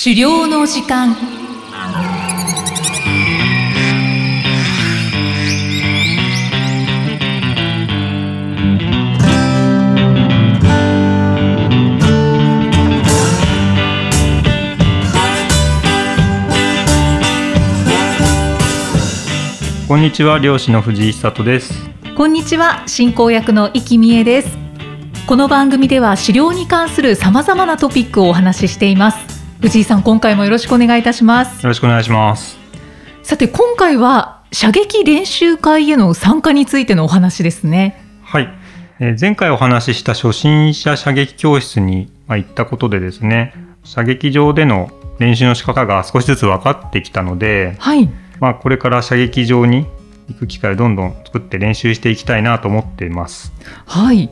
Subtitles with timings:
[0.00, 1.16] 狩猟の時間。
[19.88, 21.74] こんにちは漁師の藤井久人です。
[22.16, 24.56] こんにちは進行役の生きみえです。
[25.26, 31.62] この番組では狩猟に関するさまざまなトピックをお話ししています藤井さん今回もよろしくお願いいたします。
[31.62, 32.56] よろしくお願いします。
[33.24, 38.00] さて今回は射撃練習会への参加についてのお話ですね。
[38.22, 38.48] はい、
[39.00, 48.08] えー前回お話しした初心者射撃教室にまあ行ったことでですね射撃場での練習の仕方が少しずつ分かってきたので、はい。
[48.38, 49.86] まあ、これから射撃場に
[50.28, 53.52] 行く機会をどんどん作って練習していきたいなと思っています。
[53.86, 54.30] はい。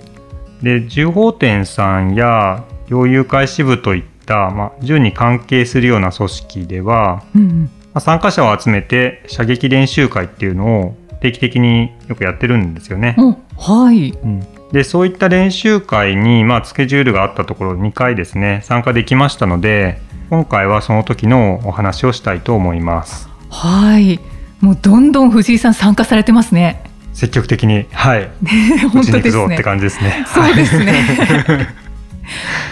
[0.63, 7.63] で銃砲店さんや猟友会支部といった、まあ、銃に関係するような組織では、うんうん。
[7.63, 13.17] まあ、参加者を集めて射撃練習会っていうのを定期的によくやってるんですよね。
[13.19, 14.11] おはい。
[14.11, 14.47] うん。
[14.73, 23.29] でそういった練習会に、まあ、スケジュールがあったところ2回ですね参加できましたので今回はその時のお話をしたいと思います。
[23.49, 24.19] はい。
[24.61, 26.83] もうどんどん藤井さん参加されてますね。
[27.13, 27.87] 積極的に。
[27.93, 28.29] はい。
[28.83, 29.31] 打本当ですね。
[29.31, 30.27] ぞって感じですね。
[30.27, 31.69] そうですね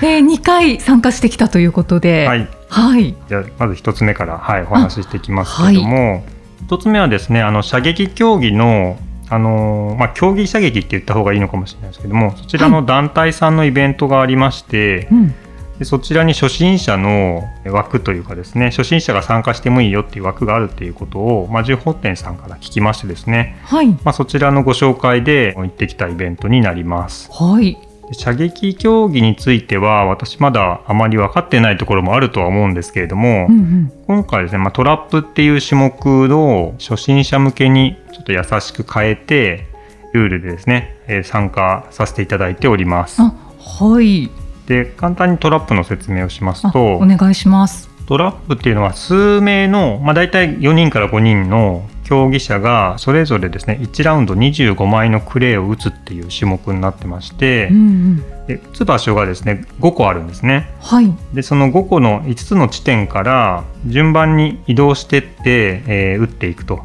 [0.02, 2.27] えー、2回参加してきたということで。
[2.27, 3.14] はい、はい。
[3.28, 6.24] じゃあまず一つ目から、はい、お話ししていきますけれども、
[6.66, 8.98] 一つ目はですねあの射撃競技の
[9.30, 15.34] あのーまあ、競技射撃って言った方がいいのかもしれないですけどもそちらの団体さんのイベントがありまして、うん。
[15.78, 23.89] でそちらに初心者の枠というかですね初心者が参加してもいいよっていう枠があるっていうことを、まあ、銃砲店さんから聞きましてですね、はい。
[23.89, 27.28] まあ、そちらのご紹介で行ってきたイベントになります。
[27.33, 27.74] はい。
[27.74, 27.80] で
[28.12, 33.92] 射撃競技については私まだあまり分かってないところもあるとは思うんですけれども、うんうん。
[34.06, 39.67] 今回ですね、まあ、トラップっていう種目を初心者向けにちょっと優しく変えて
[40.12, 43.20] ルールでですね、えー参加させていただいております。
[43.20, 44.30] あはい。
[44.67, 47.89] で簡単にトラップの説明をしますあとお願いします。
[48.06, 58.47] トラップっていうのは数名の、まあ、大体4人から5人の競技者がそれぞれですね1ラウンド25枚のクレーを打つっていう種目になってましてうんうん。
[58.47, 60.70] で打つ場所がですね5個あるんですね。
[60.81, 61.13] はい。
[61.33, 66.85] でその5個の5つの地点から順番に移動してって、えー打っていくと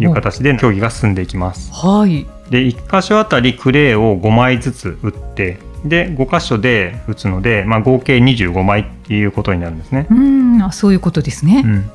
[0.00, 1.72] いう形で競技が進んでいきます。
[1.72, 2.26] はい。
[2.50, 10.06] で1箇所あたりクレーを5枚ずつ打ってで5箇所で打つので、まあ、合計25枚っていうことになるんですね。
[10.10, 10.62] うん。
[10.62, 11.90] あそういうことですね、うん、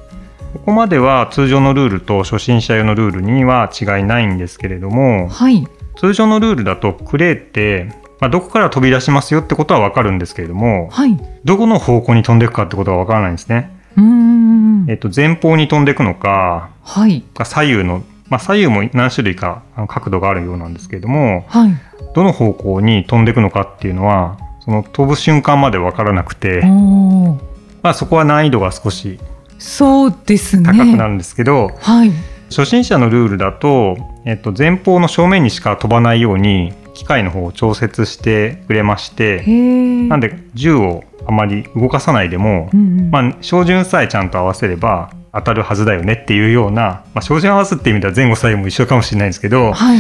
[0.56, 5.68] ここまでは通常のルールと初心者用のルールには違いないんですけれどもはい。
[5.98, 7.90] 通常のルールだとクレーって、
[8.20, 11.20] まあ、どこから飛び出しますよってことは分かるんですけれどもはい。
[11.44, 13.78] どこの方向に飛んでいくかってことは分からないんですね。
[13.98, 14.86] うーん。
[14.90, 17.24] えっと、前方に飛んでいくのかはい。
[17.44, 21.72] 左右の、まあ、左右も何種類か角度があるようなんですけれどもはい。
[22.16, 26.62] どの方向に飛んでいくのかっていうのはその飛ぶ瞬間まで分からなくて、
[27.84, 29.20] まあ、そこは難易度が少し
[29.58, 30.64] そうですね。
[30.66, 32.12] 高くなるんですけど、はい。
[32.50, 43.12] 初心者のルールだと、えっと、前方の正面にしか飛ばないように機械の方を調節してくれましへてえなんで銃をあまり動かさないでも、うんうん。
[43.12, 50.00] まあ、照準さえちゃんと合わせれば当たるはずだよねっていうような、まあ、照準合わすっていう意味では前後左右も一緒かもしれないんですけどはい。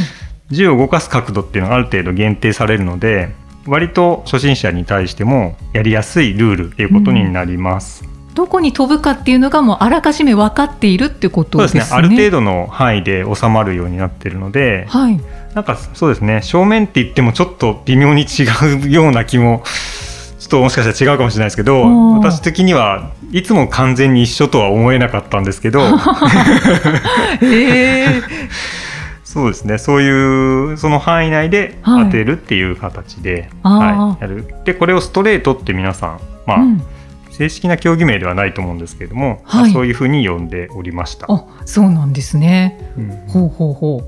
[0.51, 3.29] 銃を動かす角度っていうのがある程度限定されるので
[3.66, 8.15] 割と初心者に対してもやりやすいルールっていうことになります。
[8.35, 11.97] どこに飛ぶかっていうのがもうあらかじめ分かっているってことそうでねですすね。
[11.97, 15.19] ある程度の範囲で収まるようになってるので、はい。
[15.53, 16.41] なんかそうですね。
[16.44, 18.46] 正面って言ってもちょっと微妙に違
[18.85, 19.63] うような気も
[20.38, 21.81] ちょっともしかしたら違うかもしれないですけど
[22.18, 25.88] 私的にはいつも完全に一緒とは思えなかったんですけどへ
[27.41, 28.22] え
[29.23, 29.78] そうですね。
[29.78, 32.06] そういうその範囲内ではい。
[32.06, 33.96] 当てるっていう形で、あー。
[34.07, 34.46] はい、やる。
[34.66, 36.81] でこれをストレートって皆さんまあ、うん
[37.35, 39.64] 正式な競技名ではないと思うんですけれども、はい。
[39.64, 41.28] まあそういうふうに呼んでおりました。
[41.29, 42.93] あそうなんですね。
[42.97, 43.09] うん。
[43.28, 44.02] ほうほうほ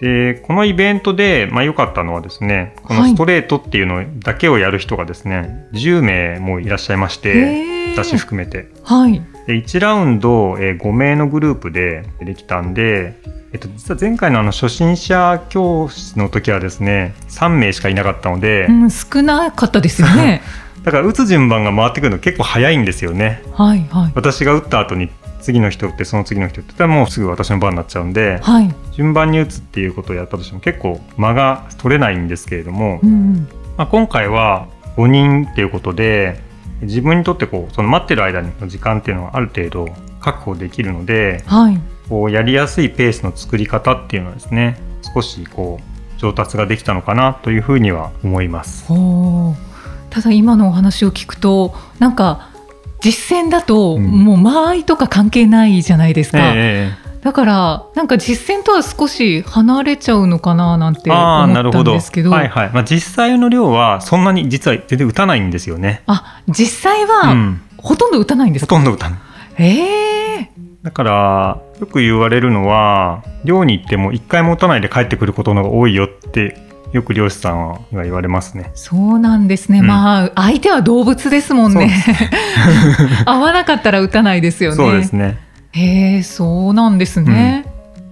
[0.00, 3.10] でこのイベントでまあ良かったのはですねこのはい。
[3.10, 8.70] ストレートっていうのだけをやる人がですね、10名もいらっしゃいましうて私含めて。
[8.82, 9.22] はい。
[9.46, 13.14] で1ラウンド、えー5名のグループでできたんで、
[13.52, 20.42] えっと、実は前回のあの初心者教室の時はですね3名しかいなかったので、うん少なかったですよね
[20.82, 23.42] だから打つ順番が回ってくるの結構早いんですよね。
[23.52, 24.12] はいはい。
[24.14, 25.10] 私が打った後に
[25.40, 28.74] 次の人打ってその次の人打ってたらもうすぐ私の番になっちゃうんではい。
[28.92, 33.48] 順番に打つっていうことをやったとしても結構間が取れないんですけれども、うんうん。
[33.76, 36.40] まあ、今回は5人っていうことで
[36.82, 39.88] 自分にとってこうその待ってる間の時間っていうのはある程度
[40.20, 44.78] 確保できるので、はい、こうやりやすいペースの作り方っていうのはですね
[45.14, 48.86] 少しこう上達ができたのかなというふうには思います。
[50.10, 52.50] ただ今のお話を聞くとなんか
[53.00, 54.02] 実践だとうん。
[54.02, 56.92] もう間合いとか関係ないじゃないですか、え
[57.22, 62.30] だからなんか実践とは少し離れちゃうのかななんて思ったほどんですけど。
[62.30, 62.70] はいはい。
[62.72, 66.02] まあ、実際の量はそんなに実は全然打たないんですよね。
[66.06, 69.18] あ実際うはん、ほとんど打たないんですほか、とんど打たない。
[69.58, 70.50] ええ。
[70.82, 78.70] だからよく言われるのは漁に行っても一回も打たないで帰ってくることの方が多いよってよく漁師さんは言われますね。
[78.74, 79.86] そうなんですね、うん。
[79.86, 81.90] まあ相手は動物ですもんね。
[83.26, 84.76] 合わなかったら打たないですよね。
[84.76, 85.38] そうですね。
[85.72, 87.64] へえそうなんですね、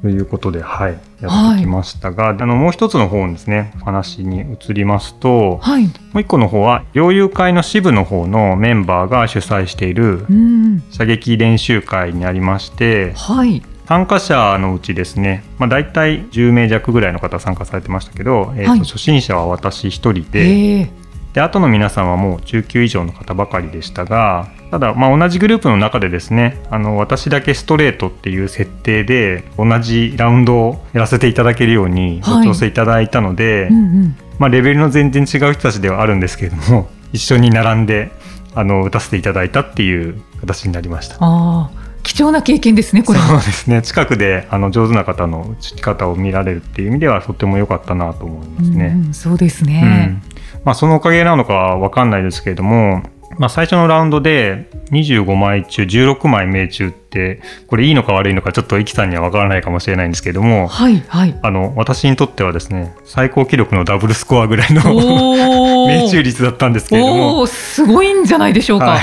[0.02, 5.84] ということで、はい、やってきましたが、あのもう一つの方ですね、お話に移りますと、はい。
[5.84, 10.82] もう一個の方は、猟友会の支部の方のメンバーが主催しているうん。
[10.90, 18.80] 射撃練習会にありまして、はい参加者のうちですね、まあ、大体10名弱ぐらいの方参加されてましたけど、えーとはい。
[18.80, 20.90] 初心者は私一人で、ええ
[21.32, 32.44] で後の皆さんはもう中級以上の方ばかりでしたがただまあ同じグループの中でですねあの私だけストレートっていう設定で同じラウンドをやらせていただけるようにごはい。
[32.44, 34.16] 調整いただいたので、うんうん。
[34.38, 38.10] まあ、レベルの全然違う人たちではあるんですけれども一緒に並んで
[38.54, 41.16] あの打たせていただいたっていう形になりました。
[41.20, 43.18] ああ貴重な経験ですねこれ。
[43.18, 43.82] そうですね。
[43.82, 48.86] 近くであの上手な方の打ち方を見られるっていう意味ではとても良かったなと思いますね。
[48.86, 50.22] うんうんそうですうね、ん。
[50.64, 53.02] まあ、そのおかげなのかは分かんないですけれども、
[53.38, 61.38] まあ、最初のラウンドで25枚中16枚命中ってこれいいのか悪いのかちょっとイキさんには分からないかもしれないんですけれどもはいはい。
[61.42, 64.82] あの私にとってはですね最高記録のダブルスコアぐらいの
[65.86, 67.40] 命中率だったんですけれどおも。
[67.40, 69.00] おすごいんじゃないでしょうか、はい。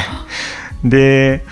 [0.83, 1.43] で、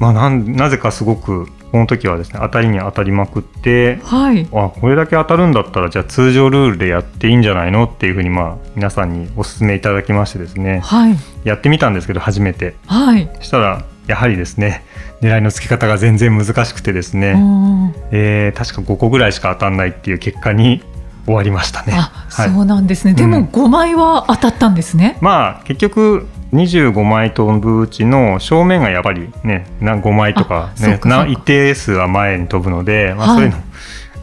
[0.00, 4.48] まあ、なんなぜかすごくこの時はですね当たりに当たりまくってはい。
[4.52, 7.84] あこれだけ当たるんだったらじゃあ通常ルールでやっていいんじゃないの？
[7.84, 10.80] っていうふうにまあ皆さんにお勧めいただきましてですね。
[10.80, 11.16] はい。
[11.44, 12.74] やってみたんですけど初めて。
[12.86, 13.30] はい。
[13.36, 14.84] そしたらやはりですね
[15.20, 20.82] 狙いの付け方が全然難しくてですね、うんえー確か5個ぐらいしか当たんないっていう結果に
[21.26, 21.92] 終わりましたね。
[21.94, 22.50] あ、はい。
[22.50, 23.12] そうなんですね。
[23.14, 23.44] でもうん。
[23.44, 25.18] 5枚は当たったんですね。
[25.20, 33.56] まあ結局25枚飛ぶうちの正面がやっぱりねな5枚とか,、ね、かな一定数は前に飛ぶので、まあ、はいそういうの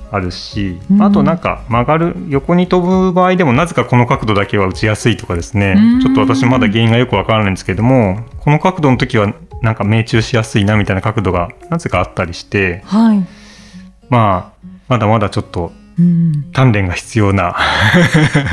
[0.09, 13.25] あるし、うんあとなんか曲がる横に飛ぶ場合でもなぜかこの角度だけは打ちやすいとかですねうんちょっと私まだ原因がよくわからないんですけどもこの角度の時はなんか命中しやすいなみたいな角度がなぜかあったりしてはい。
[14.09, 16.45] まあまだまだちょっとうん。
[16.53, 17.55] 鍛錬が必要な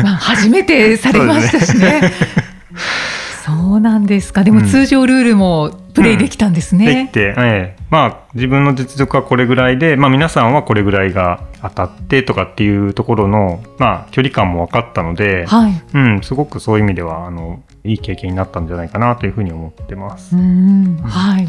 [0.03, 2.13] まあ初めてされましたしね。
[3.45, 4.43] そうなんですか。
[4.43, 7.09] でもうん通常ルールもプレイできたんですできね。
[7.13, 15.83] て、ええまあ自分の実力はこれぐらいで、まあ、皆さんはこれぐらいが当たってとかっていうところの、まあ、距離感も分かったので、はい。
[15.93, 20.35] うん、すごくそういう意味ではあのいい経験になったんじゃないかなというふうに思ってます。
[20.35, 20.97] うん。
[21.05, 21.47] はい。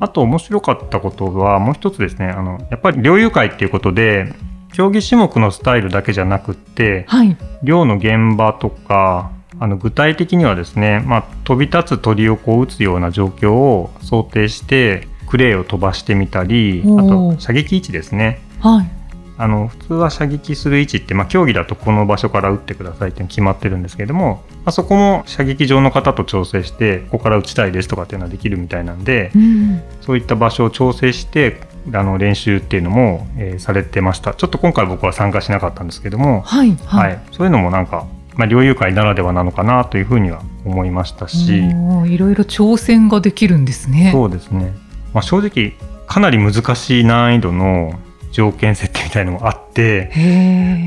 [0.00, 4.34] あと面白かったことはもう一つですねあのやっぱり猟友会っていうことで
[4.72, 7.36] 競技種目のスタイルだけじゃなくってはい。
[7.62, 18.90] 漁の現場とかあの具体的にはですね、まあ、飛び立つ鳥をこう撃つような状況を想定してクレーを飛ばしてみたりあと射撃位置ですねはい。
[19.38, 29.82] あの普通は射撃する位置って、まあ、競技だとこの場所から撃ってくださいって決まってるんですけれども、まあ、そこも射撃場の方と調整してここから撃ちたいですとかっていうのはできるみたいなんでうん。
[30.00, 31.60] そういった場所を調整して
[31.92, 36.76] あの練習っていうのも、えーされてましたちょっと今回僕は参加しなかったんですけども、はい。
[36.86, 37.14] ははい。
[37.14, 44.10] い、そういうのもなんか、まあ、猟友会ならではなのかなというふうには思いましたし、いろいろ挑戦ができるんですね。
[44.12, 44.74] そうですね、
[45.14, 45.74] まあ、正直
[46.06, 47.98] かなり難しい難易度の
[48.32, 50.10] 条件設定みたいのもあって、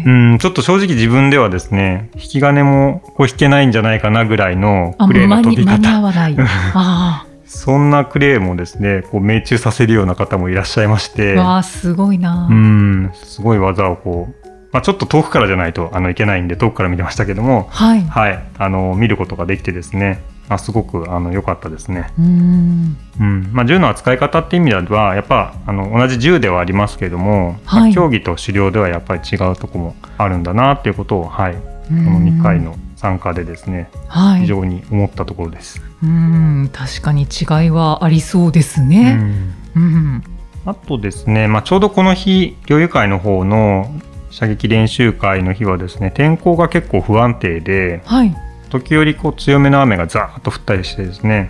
[0.06, 0.10] う。
[0.36, 6.36] ん、ちょっと正直自分ではですね引き金もこう引けないんじゃないかなぐらいのあ、クレーの飛び方に合わない。
[6.38, 11.42] あそんなクレーもですねこう命中させるような方もいらっしゃいましてあ。
[11.42, 12.48] わあ、すごいな。
[12.50, 14.39] うんすごい技をこう、
[14.72, 18.02] まあ、ちょっと遠くからじゃないとあのいけないんで遠くから見てましたけどもはい。
[18.04, 22.12] はい、あの見ることができてですね、あすごくあの良かったですね。
[22.20, 22.98] うん。
[23.20, 31.62] うんまあ、銃の扱い方っていう意味ではやっぱあの同じ銃ではありますけれども、まあはい競技と狩猟ではやっぱり違うところもあるんだなっていうことを、はい、こ
[31.94, 35.82] の2回の参加でですね、はい、非常に思ったところです。
[36.04, 39.14] うん確かに違いはありそうですうね。
[39.14, 40.24] んうん
[40.66, 43.90] あとですね、まあ、ちょうどこの日猟友会の方の
[44.30, 48.36] 射撃練習会の日はですね天候が結構不安定で、はい。
[48.70, 51.50] 時折こう強めの雨がザーッと降ったりしてですね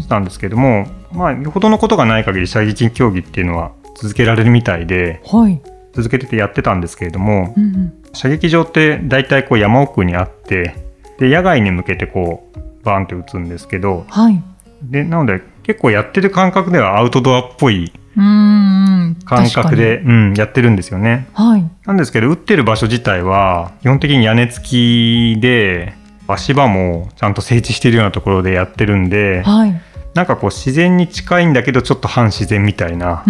[0.00, 5.60] したんですけどもまあよほどのことがない限り射撃競技っていうのは続けられるみたいで、はい、
[5.92, 10.76] 続けててやってたんですけれども、うんうん、射撃場って大体こう山奥にあって
[11.18, 14.42] で野外に向けてこうバーンって打つんですけど、はい、
[14.82, 19.16] でなので結構やってる感覚ではアウトドアっぽい感
[19.52, 21.28] 覚で、うん、やってるんですよね。
[21.32, 25.94] はい、なんですけど打ってる場所自体は基本的に屋根付きで
[26.26, 29.80] 足場もちゃんと整地しているようなところでやってるんで、はい、
[30.14, 33.24] なんかこう自然に近いんだけどちょっと反自然みたいな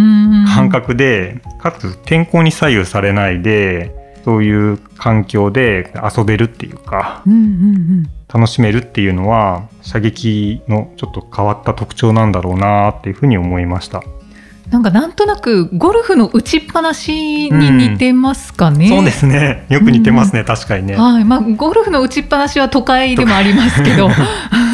[0.54, 3.94] 感覚でかつ天候に左右されないで
[4.24, 7.44] そういう環境で遊べるっていうか、うんうんう
[8.02, 14.02] ん、楽しめるっていうのは射撃のちょっと変わった特徴なんだろうなっていうふうに思いました。
[14.70, 18.84] なんかなんとなくゴルフの打ちっぱなしに似てますかね。
[18.84, 19.66] うん、そうですね。
[19.68, 20.96] よく似てますね、うん、確かにね。
[20.96, 24.08] はい、まあゴルフの打ちっぱなしは都会でもありますけど、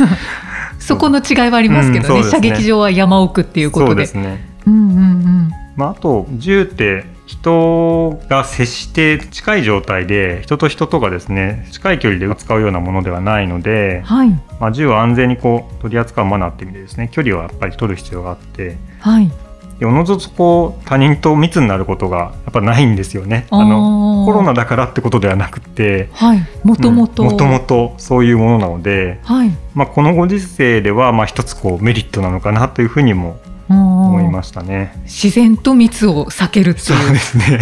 [0.78, 2.20] そこの違いはありますけどね。
[2.20, 4.06] うん、ね射撃場は山奥っていうことで。
[4.06, 4.44] そうですね。
[4.66, 5.50] うんうんうん。
[5.76, 19.30] まああと銃って人が接して近い状態で人と人とがですね近い距離で使うようなものではないので、はい、まあ、銃を安全にこう取り扱うマナーっていう意味でですね距離をやっぱり取る必要があって、はい、
[19.83, 23.47] おのずとこう他人と密になることがやっぱないんですよね。
[23.50, 26.09] あのコロナだからってことではなくて。
[26.64, 29.50] もともともともとそういうものなので、はい。
[29.75, 34.99] まあ、このご時世ではまあ一つこうメリットなのかなというふうにも思いましたね。
[35.04, 36.85] 自然と密を避けるっていう。
[36.85, 37.61] そうですね。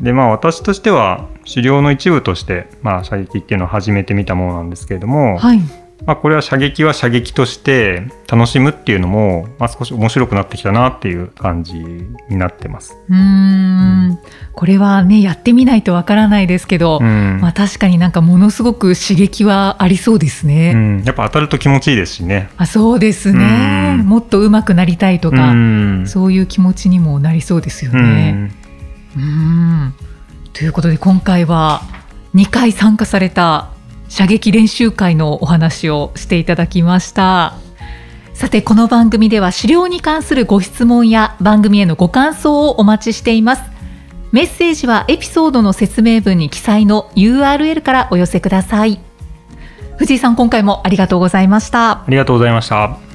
[0.00, 5.60] でまあ私としては狩猟の一部として、まあ、射撃っていうのを始めてみたものなんですけれども、はい、
[6.06, 12.96] まあ、これは射撃は射撃として楽しむっていうのも、まあ、少し面白くなってきたなっていう感じになってます。
[13.08, 14.18] うん、
[14.52, 20.72] これはねやってみないとわからないですけど、まあ、確かになんかものすごく刺激はありそうですね。
[20.74, 22.50] うん、やっぱ当たると気持ちいいですしね。
[22.56, 24.02] あそうですね。
[24.04, 25.54] もっと上手くなりたいとか、
[26.06, 28.50] そういう気持ちにもなりそうですよね。
[29.16, 29.94] うん
[30.52, 31.82] ということで今回は
[32.34, 33.71] 2回参加された
[34.12, 37.54] 射撃練習会のお話をしていただきました。
[38.34, 43.62] さてこの番組では資料に関するご質問や番組へのご感想をお待ちしています。
[44.30, 49.00] メッセージはエピソードの説明文に記載の URL からお寄せください。
[49.96, 52.02] 藤井さん今回もありがとうございました。
[52.02, 53.11] ありがとうございました。